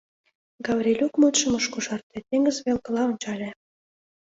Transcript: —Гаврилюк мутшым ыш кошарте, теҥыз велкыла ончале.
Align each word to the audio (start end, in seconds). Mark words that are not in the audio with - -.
—Гаврилюк 0.65 1.13
мутшым 1.21 1.53
ыш 1.59 1.65
кошарте, 1.73 2.17
теҥыз 2.27 2.57
велкыла 2.65 3.01
ончале. 3.11 3.49